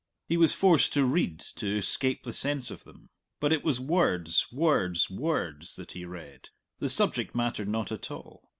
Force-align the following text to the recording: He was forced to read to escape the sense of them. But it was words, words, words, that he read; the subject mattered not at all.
He 0.27 0.35
was 0.35 0.51
forced 0.51 0.93
to 0.93 1.05
read 1.05 1.37
to 1.57 1.77
escape 1.77 2.23
the 2.23 2.33
sense 2.33 2.71
of 2.71 2.85
them. 2.85 3.11
But 3.39 3.53
it 3.53 3.63
was 3.63 3.79
words, 3.79 4.47
words, 4.51 5.11
words, 5.11 5.75
that 5.75 5.91
he 5.91 6.05
read; 6.05 6.49
the 6.79 6.89
subject 6.89 7.35
mattered 7.35 7.69
not 7.69 7.91
at 7.91 8.09
all. 8.09 8.49